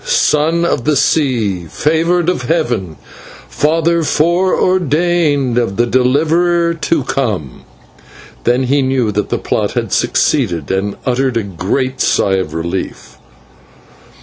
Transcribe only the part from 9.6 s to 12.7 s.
had succeeded, and he uttered a great sigh of